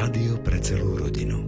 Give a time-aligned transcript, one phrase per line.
[0.00, 1.44] Rádio pre celú rodinu.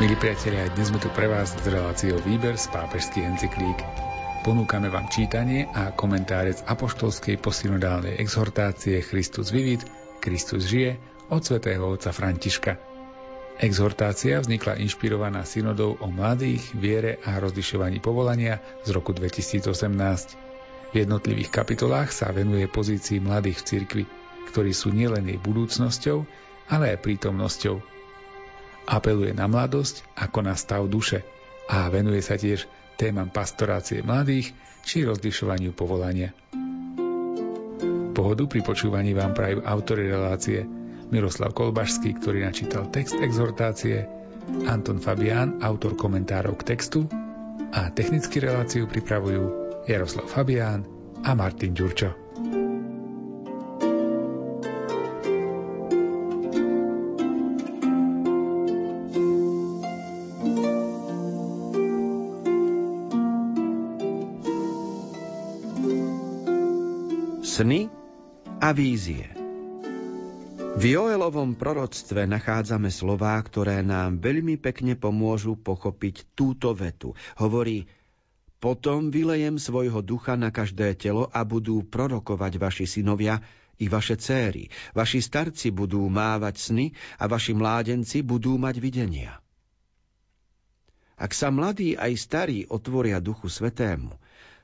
[0.00, 3.84] Milí priatelia, dnes sme tu pre vás s reláciou Výber z pápežských encyklík.
[4.48, 9.84] Ponúkame vám čítanie a komentáre z apoštolskej posynodálnej exhortácie Christus vivit,
[10.24, 10.96] Kristus žije
[11.28, 12.93] od svätého otca Františka.
[13.54, 20.90] Exhortácia vznikla inšpirovaná synodou o mladých, viere a rozlišovaní povolania z roku 2018.
[20.90, 24.04] V jednotlivých kapitolách sa venuje pozícii mladých v cirkvi,
[24.50, 26.26] ktorí sú nielen jej budúcnosťou,
[26.66, 27.78] ale aj prítomnosťou.
[28.90, 31.22] Apeluje na mladosť ako na stav duše
[31.70, 32.66] a venuje sa tiež
[32.98, 34.50] témam pastorácie mladých
[34.82, 36.34] či rozlišovaniu povolania.
[38.14, 40.83] Pohodu pri počúvaní vám prajú autory relácie
[41.14, 44.02] Miroslav Kolbašský, ktorý načítal text exhortácie,
[44.66, 47.06] Anton Fabián, autor komentárov k textu
[47.70, 49.42] a technicky reláciu pripravujú
[49.86, 50.82] Jaroslav Fabián
[51.22, 52.10] a Martin Ďurčo.
[67.46, 67.86] Sny
[68.58, 69.33] a vízie
[70.74, 77.14] V Joelovom proroctve nachádzame slová, ktoré nám veľmi pekne pomôžu pochopiť túto vetu.
[77.38, 77.86] Hovorí,
[78.58, 83.38] potom vylejem svojho ducha na každé telo a budú prorokovať vaši synovia
[83.78, 84.66] i vaše céry.
[84.98, 86.86] Vaši starci budú mávať sny
[87.22, 89.38] a vaši mládenci budú mať videnia.
[91.14, 94.10] Ak sa mladí aj starí otvoria duchu svetému,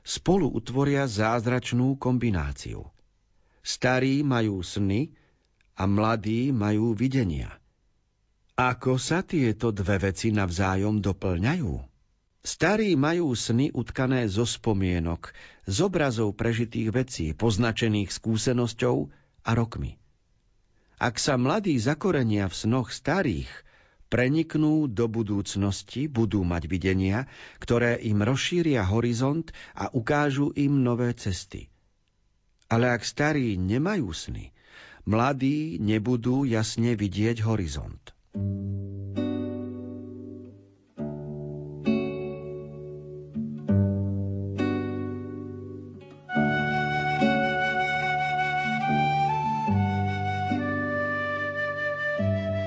[0.03, 2.83] spolu utvoria zázračnú kombináciu.
[3.63, 5.20] Starí majú sny
[5.75, 7.61] a mladí majú videnia.
[8.59, 11.73] Ako sa tieto dve veci navzájom doplňajú?
[12.41, 15.29] Starí majú sny utkané zo spomienok,
[15.69, 18.97] z obrazov prežitých vecí, poznačených skúsenosťou
[19.45, 20.01] a rokmi.
[21.01, 23.49] Ak sa mladí zakorenia v snoch starých,
[24.11, 27.25] preniknú do budúcnosti, budú mať videnia,
[27.57, 31.71] ktoré im rozšíria horizont a ukážu im nové cesty.
[32.69, 34.51] Ale ak starí nemajú sny,
[35.05, 38.01] mladí nebudú jasne vidieť horizont.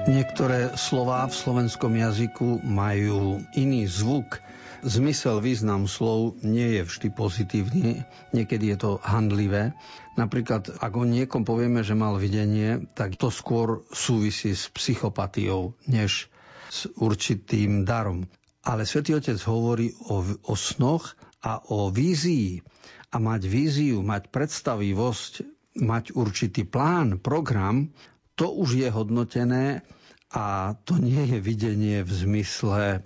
[0.05, 4.44] Niektoré slová v slovenskom jazyku majú iný zvuk.
[4.85, 8.05] Zmysel, význam slov nie je vždy pozitívny,
[8.37, 9.73] niekedy je to handlivé.
[10.21, 16.29] Napríklad, ak o niekom povieme, že mal videnie, tak to skôr súvisí s psychopatiou, než
[16.69, 18.29] s určitým darom.
[18.61, 22.61] Ale svätý Otec hovorí o, o snoch a o vízii.
[23.09, 25.33] A mať víziu, mať predstavivosť,
[25.81, 27.89] mať určitý plán, program,
[28.37, 29.81] to už je hodnotené
[30.35, 30.45] a
[30.83, 32.99] to nie je videnie v zmysle e,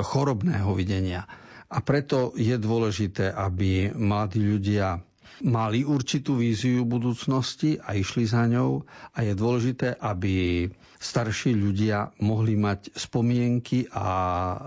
[0.00, 1.26] chorobného videnia.
[1.66, 5.02] A preto je dôležité, aby mladí ľudia
[5.42, 10.64] mali určitú víziu budúcnosti a išli za ňou a je dôležité, aby
[10.96, 14.08] starší ľudia mohli mať spomienky a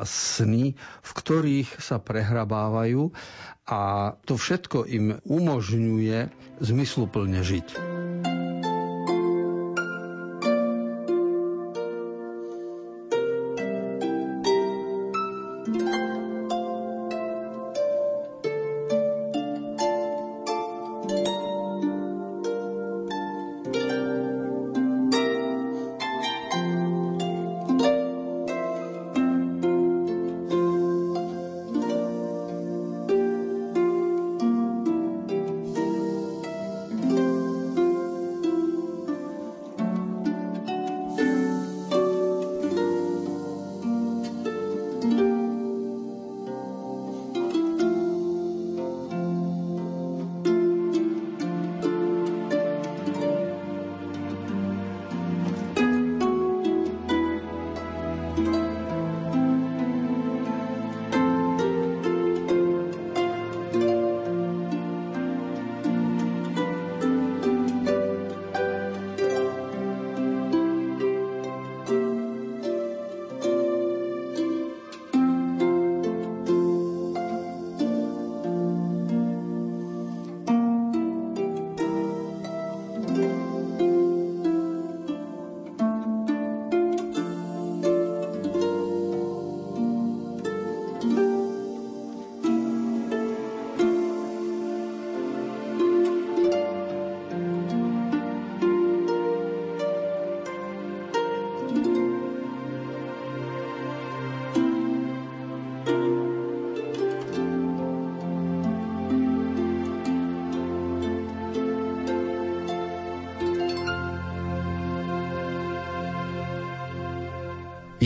[0.05, 3.09] sny, v ktorých sa prehrabávajú
[3.65, 3.79] a
[4.25, 6.17] to všetko im umožňuje
[6.61, 7.67] zmysluplne žiť.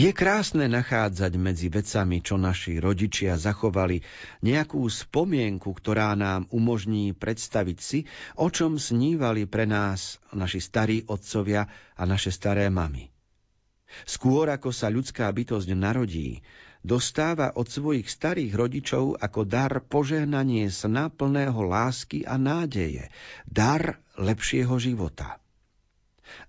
[0.04, 4.04] Je krásne nachádzať medzi vecami, čo naši rodičia zachovali,
[4.44, 8.04] nejakú spomienku, ktorá nám umožní predstaviť si,
[8.36, 11.64] o čom snívali pre nás naši starí otcovia
[11.96, 13.08] a naše staré mamy.
[14.04, 16.44] Skôr ako sa ľudská bytosť narodí,
[16.84, 23.08] dostáva od svojich starých rodičov ako dar požehnanie sna plného lásky a nádeje,
[23.48, 25.40] dar lepšieho života.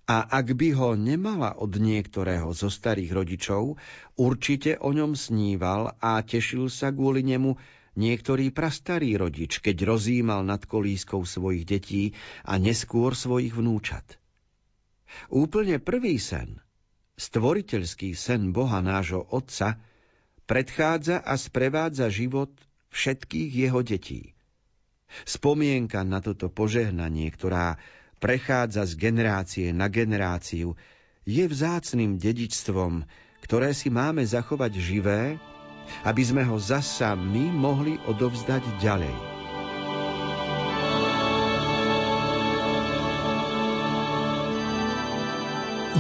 [0.08, 3.76] A ak by ho nemala od niektorého zo starých rodičov,
[4.16, 7.60] určite o ňom sníval a tešil sa kvôli nemu
[7.96, 12.04] niektorý prastarý rodič, keď rozímal nad kolískou svojich detí
[12.44, 14.20] a neskôr svojich vnúčat.
[15.32, 16.60] Úplne prvý sen,
[17.16, 19.80] stvoriteľský sen Boha nášho Otca,
[20.46, 22.52] predchádza a sprevádza život
[22.92, 24.36] všetkých jeho detí.
[25.24, 27.80] Spomienka na toto požehnanie, ktorá
[28.26, 30.74] prechádza z generácie na generáciu,
[31.30, 33.06] je vzácným dedičstvom,
[33.46, 35.38] ktoré si máme zachovať živé,
[36.02, 39.14] aby sme ho zasa my mohli odovzdať ďalej.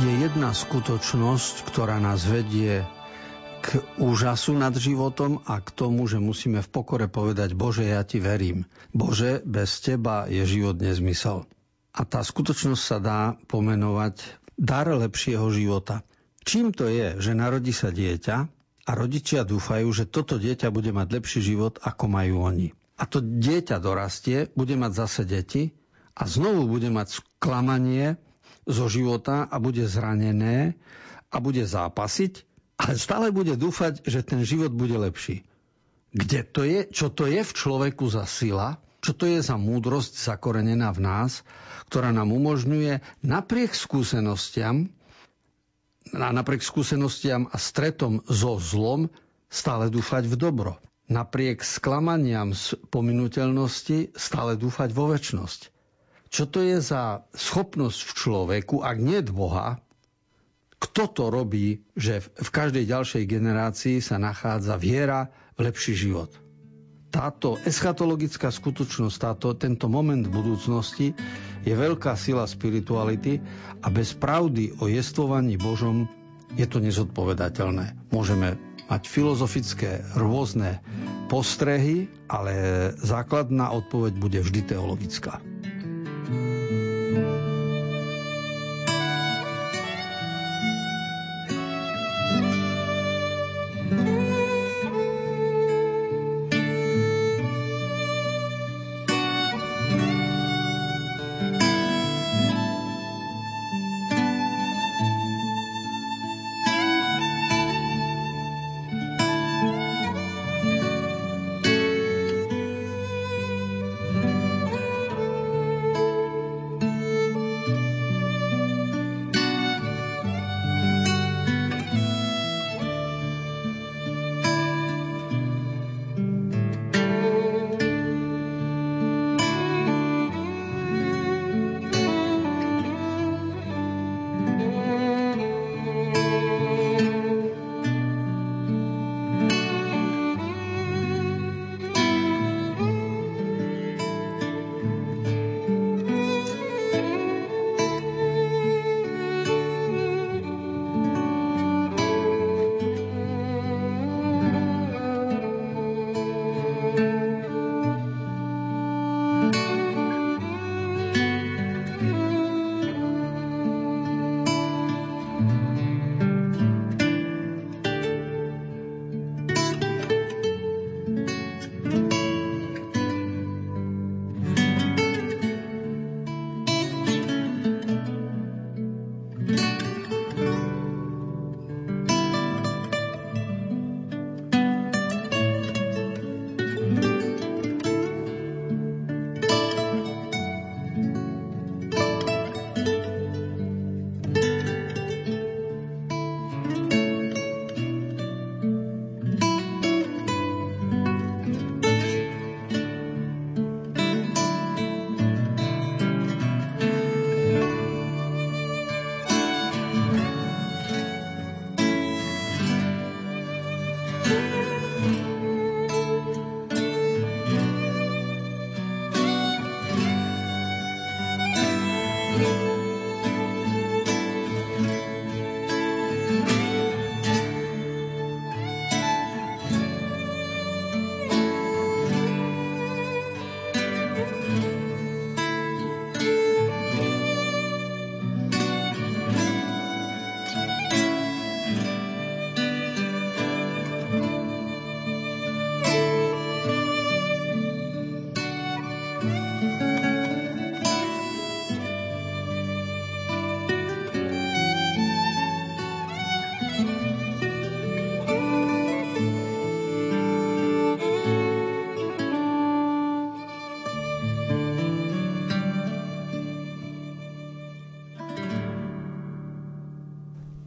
[0.01, 2.81] Je jedna skutočnosť, ktorá nás vedie
[3.61, 8.17] k úžasu nad životom a k tomu, že musíme v pokore povedať Bože, ja ti
[8.17, 8.65] verím.
[8.97, 11.45] Bože, bez teba je život nezmysel.
[11.95, 14.19] A tá skutočnosť sa dá pomenovať
[14.59, 16.03] dar lepšieho života.
[16.43, 18.35] Čím to je, že narodí sa dieťa
[18.85, 22.75] a rodičia dúfajú, že toto dieťa bude mať lepší život, ako majú oni.
[22.99, 25.73] A to dieťa dorastie, bude mať zase deti
[26.15, 28.19] a znovu bude mať sklamanie
[28.67, 30.77] zo života a bude zranené
[31.31, 32.45] a bude zápasiť,
[32.75, 35.47] ale stále bude dúfať, že ten život bude lepší.
[36.15, 36.87] Kde to je?
[36.87, 38.79] Čo to je v človeku za sila?
[39.05, 41.45] Čo to je za múdrosť zakorenená v nás,
[41.93, 44.89] ktorá nám umožňuje napriek skúsenostiam
[46.09, 49.13] a napriek skúsenostiam a stretom so zlom
[49.45, 50.81] stále dúfať v dobro.
[51.05, 55.69] Napriek sklamaniam z pominuteľnosti stále dúfať vo väčnosť.
[56.33, 59.85] Čo to je za schopnosť v človeku, ak nie Boha,
[60.81, 66.33] kto to robí, že v každej ďalšej generácii sa nachádza viera v lepší život
[67.15, 71.15] táto eschatologická skutočnosť, táto, tento moment budúcnosti
[71.63, 73.39] je veľká sila spirituality
[73.79, 76.11] a bez pravdy o jestvovaní Božom
[76.59, 78.11] je to nezodpovedateľné.
[78.11, 78.59] Môžeme
[78.91, 80.83] mať filozofické rôzne
[81.31, 82.51] postrehy, ale
[82.99, 85.39] základná odpoveď bude vždy teologická.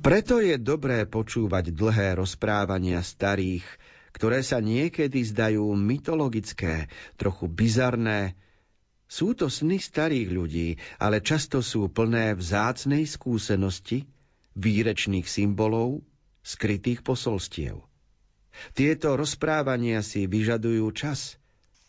[0.09, 3.69] Preto je dobré počúvať dlhé rozprávania starých,
[4.17, 6.89] ktoré sa niekedy zdajú mytologické,
[7.21, 8.33] trochu bizarné.
[9.05, 14.09] Sú to sny starých ľudí, ale často sú plné vzácnej skúsenosti,
[14.57, 16.01] výrečných symbolov,
[16.41, 17.85] skrytých posolstiev.
[18.73, 21.37] Tieto rozprávania si vyžadujú čas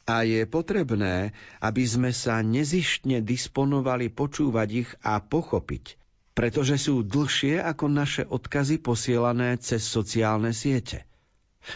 [0.04, 1.32] a je potrebné,
[1.64, 5.99] aby sme sa nezištne disponovali počúvať ich a pochopiť,
[6.40, 11.04] pretože sú dlhšie ako naše odkazy posielané cez sociálne siete.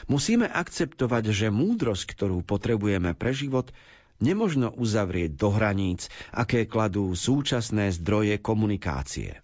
[0.08, 3.76] Musíme akceptovať, že múdrosť, ktorú potrebujeme pre život,
[4.24, 9.43] nemožno uzavrieť do hraníc, aké kladú súčasné zdroje komunikácie.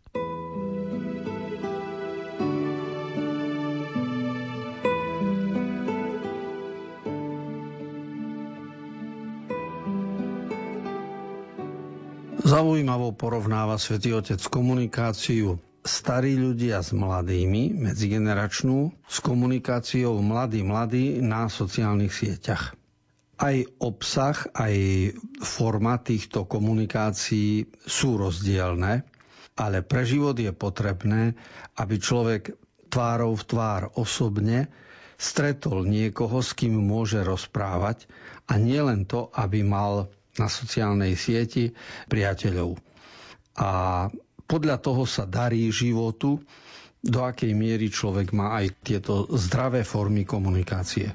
[12.40, 22.16] Zaujímavo porovnáva svätý Otec komunikáciu starí ľudia s mladými, medzigeneračnú, s komunikáciou mladí-mladí na sociálnych
[22.16, 22.80] sieťach.
[23.40, 24.76] Aj obsah, aj
[25.44, 29.04] forma týchto komunikácií sú rozdielne,
[29.60, 31.36] ale pre život je potrebné,
[31.76, 32.56] aby človek
[32.88, 34.72] tvárou v tvár osobne
[35.20, 38.08] stretol niekoho, s kým môže rozprávať
[38.48, 40.08] a nielen to, aby mal
[40.40, 41.70] na sociálnej sieti
[42.08, 42.80] priateľov.
[43.60, 43.70] A
[44.48, 46.40] podľa toho sa darí životu,
[47.00, 51.08] do akej miery človek má aj tieto zdravé formy komunikácie.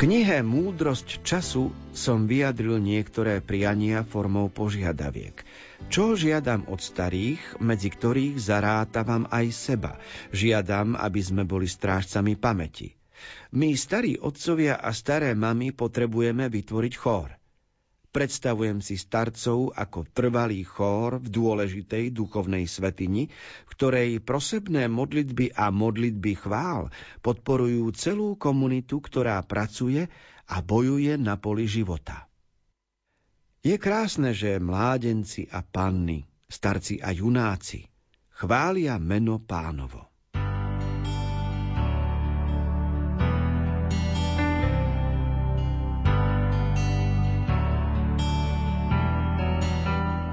[0.00, 5.44] Knihe Múdrosť času som vyjadril niektoré priania formou požiadaviek.
[5.92, 10.00] Čo žiadam od starých, medzi ktorých zarátavam aj seba.
[10.32, 12.96] Žiadam, aby sme boli strážcami pamäti.
[13.52, 17.39] My, starí otcovia a staré mamy, potrebujeme vytvoriť chór.
[18.10, 23.30] Predstavujem si starcov ako trvalý chór v dôležitej duchovnej svetini,
[23.70, 26.90] ktorej prosebné modlitby a modlitby chvál
[27.22, 30.10] podporujú celú komunitu, ktorá pracuje
[30.50, 32.26] a bojuje na poli života.
[33.62, 37.86] Je krásne, že mládenci a panny, starci a junáci
[38.34, 40.09] chvália meno pánovo.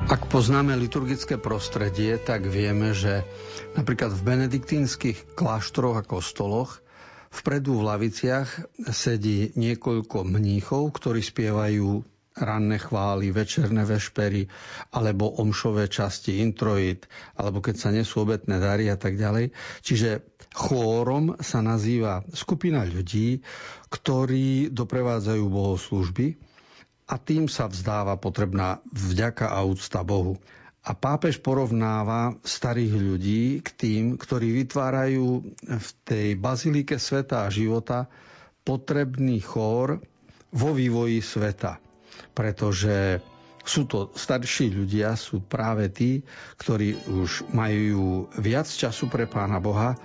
[0.07, 3.27] Ak poznáme liturgické prostredie, tak vieme, že
[3.75, 6.79] napríklad v benediktínskych kláštoroch a kostoloch
[7.27, 12.07] Vpredu v laviciach sedí niekoľko mníchov, ktorí spievajú
[12.39, 14.47] ranné chvály, večerné vešpery,
[14.95, 17.03] alebo omšové časti, introit,
[17.35, 19.51] alebo keď sa nesú obetné dary a tak ďalej.
[19.83, 20.23] Čiže
[20.55, 23.43] chórom sa nazýva skupina ľudí,
[23.91, 26.46] ktorí doprevádzajú bohoslúžby
[27.07, 30.35] a tým sa vzdáva potrebná vďaka a úcta Bohu.
[30.87, 35.27] A pápež porovnáva starých ľudí k tým, ktorí vytvárajú
[35.67, 38.07] v tej bazilike sveta a života
[38.63, 39.99] potrebný chór
[40.51, 41.83] vo vývoji sveta
[42.37, 43.17] pretože
[43.67, 46.23] sú to starší ľudia, sú práve tí,
[46.61, 49.97] ktorí už majú viac času pre Pána Boha,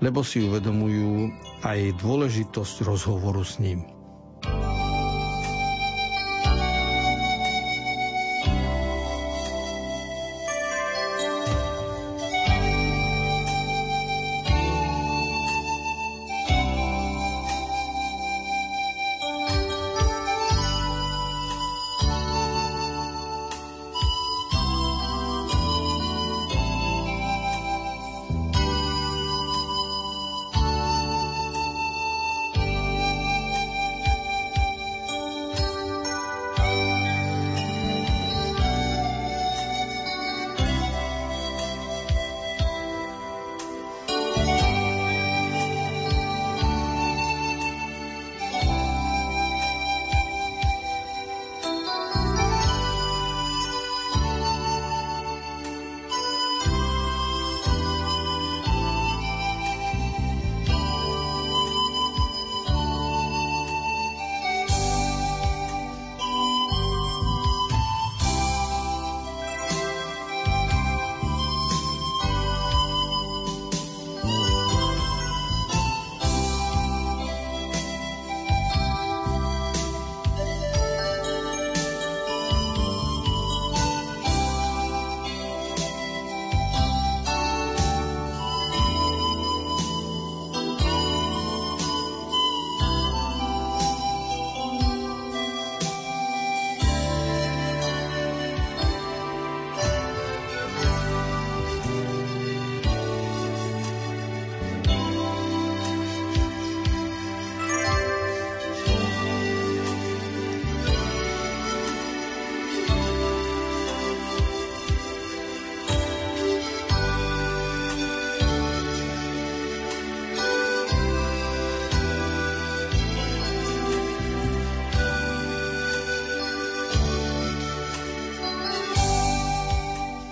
[0.00, 1.28] lebo si uvedomujú
[1.66, 4.01] aj dôležitosť rozhovoru s ním.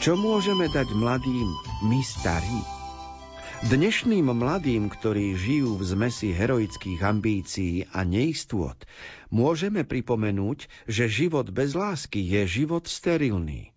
[0.01, 1.45] Čo môžeme dať mladým
[1.85, 2.65] my starí?
[3.69, 8.81] Dnešným mladým, ktorí žijú v zmesi heroických ambícií a neistôt,
[9.29, 13.77] môžeme pripomenúť, že život bez lásky je život sterilný.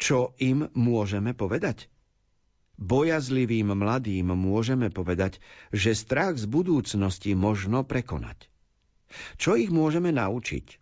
[0.00, 1.92] Čo im môžeme povedať?
[2.80, 5.44] Bojazlivým mladým môžeme povedať,
[5.76, 8.48] že strach z budúcnosti možno prekonať.
[9.36, 10.79] Čo ich môžeme naučiť?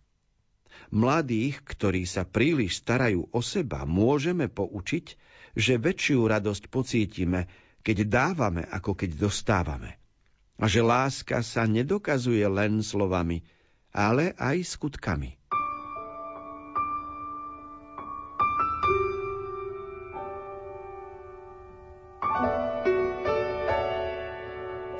[0.89, 5.05] Mladých, ktorí sa príliš starajú o seba, môžeme poučiť,
[5.53, 7.45] že väčšiu radosť pocítime,
[7.85, 10.01] keď dávame, ako keď dostávame.
[10.57, 13.45] A že láska sa nedokazuje len slovami,
[13.93, 15.37] ale aj skutkami.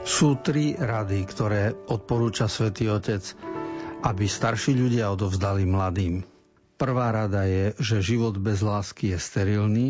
[0.10, 3.22] Sú tri rady, ktoré odporúča svätý Otec
[4.00, 6.24] aby starší ľudia odovzdali mladým.
[6.80, 9.88] Prvá rada je, že život bez lásky je sterilný.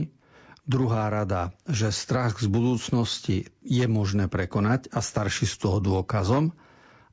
[0.66, 6.54] Druhá rada, že strach z budúcnosti je možné prekonať a starší z toho dôkazom.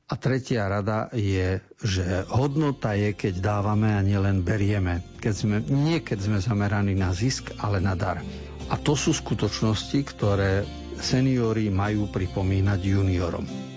[0.07, 5.03] A tretia rada je, že hodnota je, keď dávame a nielen berieme.
[5.21, 8.23] Keď sme, nie keď sme zameraní na zisk, ale na dar.
[8.71, 10.65] A to sú skutočnosti, ktoré
[10.97, 13.76] seniori majú pripomínať juniorom.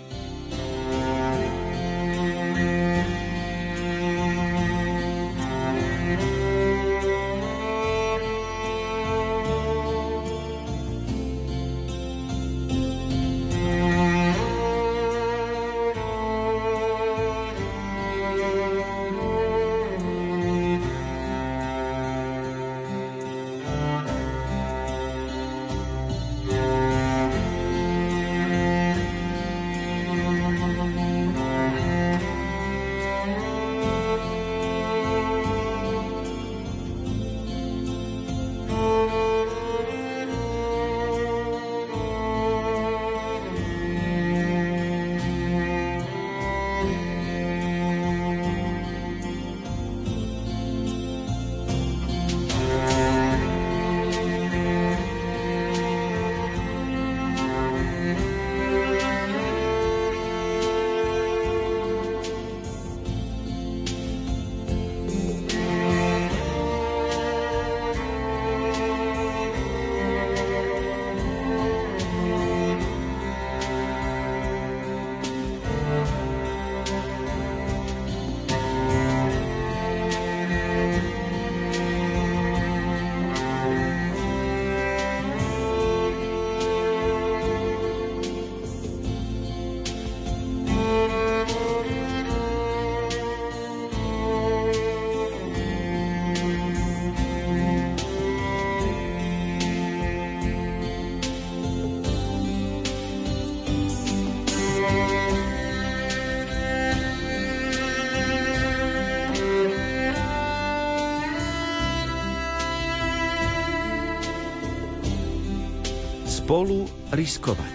[116.50, 116.82] Spolu
[117.14, 117.74] riskovať.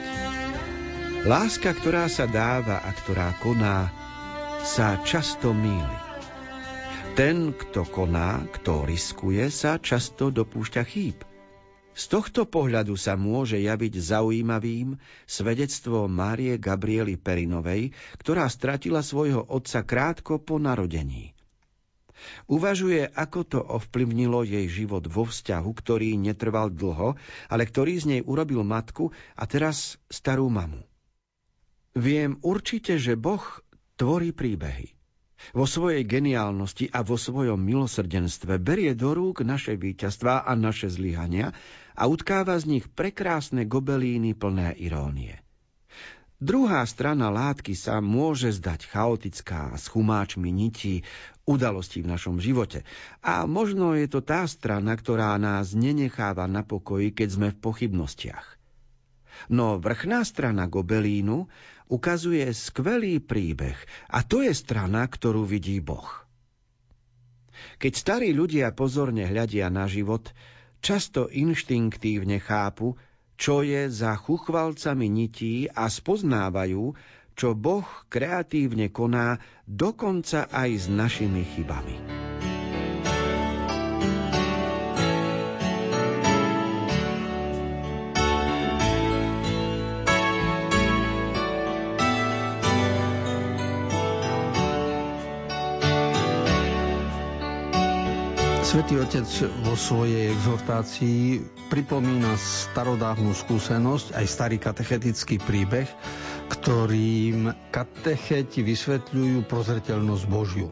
[1.24, 3.88] Láska, ktorá sa dáva a ktorá koná,
[4.68, 5.96] sa často míli.
[7.16, 11.16] Ten, kto koná, kto riskuje, sa často dopúšťa chýb.
[11.96, 19.88] Z tohto pohľadu sa môže javiť zaujímavým svedectvo Márie Gabriely Perinovej, ktorá stratila svojho otca
[19.88, 21.35] krátko po narodení.
[22.48, 27.20] Uvažuje, ako to ovplyvnilo jej život vo vzťahu, ktorý netrval dlho,
[27.52, 30.84] ale ktorý z nej urobil matku a teraz starú mamu.
[31.96, 33.44] Viem určite, že Boh
[33.96, 34.92] tvorí príbehy.
[35.54, 41.54] Vo svojej geniálnosti a vo svojom milosrdenstve berie do rúk naše víťazstvá a naše zlyhania
[41.94, 45.46] a utkáva z nich prekrásne gobelíny plné irónie.
[46.36, 51.08] Druhá strana látky sa môže zdať chaotická s chumáčmi nití
[51.46, 52.82] udalostí v našom živote.
[53.22, 58.58] A možno je to tá strana, ktorá nás nenecháva na pokoji, keď sme v pochybnostiach.
[59.54, 61.46] No vrchná strana gobelínu
[61.86, 63.78] ukazuje skvelý príbeh
[64.10, 66.26] a to je strana, ktorú vidí Boh.
[67.78, 70.34] Keď starí ľudia pozorne hľadia na život,
[70.82, 72.98] často inštinktívne chápu,
[73.36, 76.96] čo je za chuchvalcami nití a spoznávajú,
[77.36, 82.16] čo Boh kreatívne koná dokonca aj s našimi chybami.
[98.76, 99.24] Svetý Otec
[99.64, 101.40] vo svojej exhortácii
[101.72, 105.88] pripomína starodávnu skúsenosť, aj starý katechetický príbeh,
[106.46, 110.70] ktorým katecheti vysvetľujú prozreteľnosť Božiu.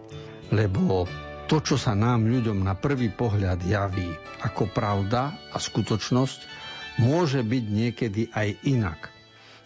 [0.53, 1.09] Lebo
[1.49, 4.09] to, čo sa nám ľuďom na prvý pohľad javí
[4.45, 6.39] ako pravda a skutočnosť,
[7.01, 9.09] môže byť niekedy aj inak.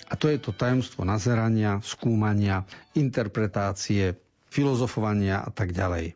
[0.08, 2.63] A to je to tajomstvo nazerania, skúmania,
[2.96, 4.15] interpretácie,
[4.48, 6.15] filozofovania a tak ďalej.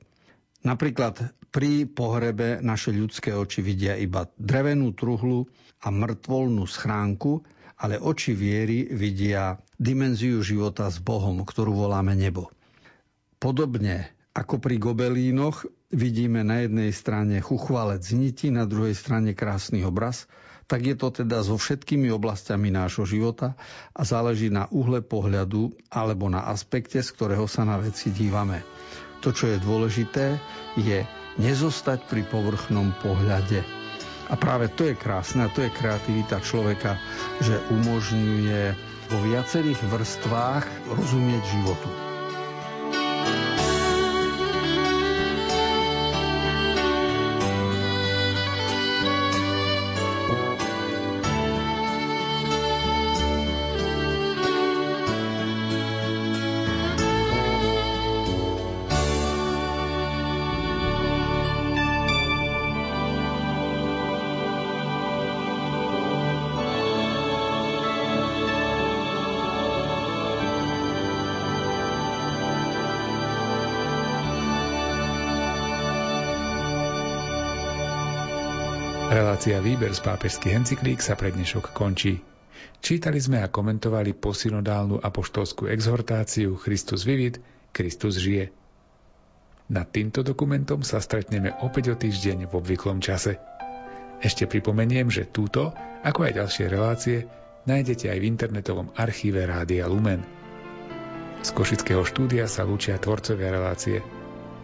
[0.63, 1.19] Napríklad
[1.51, 5.43] pri pohrebe naše ľudské oči vidia iba drevenú truhlu
[5.84, 7.43] a mŕtvolnú schránku,
[7.82, 12.54] ale oči viery vidia dimenziu života s Bohom, ktorú voláme nebo.
[13.41, 20.30] Podobne ako pri gobelínoch vidíme na jednej strane chuchvalec niti, na druhej strane krásny obraz,
[20.70, 23.60] tak je to teda so všetkými oblastiami nášho života
[23.91, 28.63] a záleží na uhle pohľadu alebo na aspekte, z ktorého sa na veci dívame.
[29.20, 30.39] To, čo je dôležité,
[30.80, 31.04] je
[31.41, 33.65] nezostať pri povrchnom pohľade.
[34.32, 36.96] A práve to je krásne a to je kreativita človeka,
[37.44, 42.11] že umožňuje vo viacerých vrstvách rozumieť životu.
[79.41, 82.21] Relácia Výber z pápežských encyklík sa pre dnešok končí.
[82.77, 87.41] Čítali sme a komentovali posynodálnu apoštolskú exhortáciu Christus vivit,
[87.73, 88.54] Kristus žije.
[89.65, 93.41] Nad týmto dokumentom sa stretneme opäť o týždeň v obvyklom čase.
[94.21, 95.73] Ešte pripomeniem, že túto,
[96.06, 97.25] ako aj ďalšie relácie,
[97.65, 100.21] nájdete aj v internetovom archíve Rádia Lumen.
[101.41, 104.06] Z Košického štúdia sa lúčia tvorcovia relácie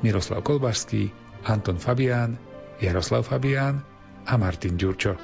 [0.05, 1.09] Miroslav Kolbašský,
[1.49, 2.37] Anton Fabián,
[2.77, 3.96] Jaroslav Fabián
[4.27, 5.15] a Martin Ďurčo.